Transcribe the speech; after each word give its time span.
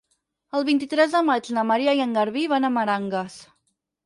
El 0.59 0.63
vint-i-tres 0.69 1.11
de 1.15 1.21
maig 1.27 1.49
na 1.57 1.65
Maria 1.73 1.93
i 2.01 2.01
en 2.07 2.17
Garbí 2.19 2.47
van 2.55 2.67
a 2.67 2.73
Meranges. 2.79 3.39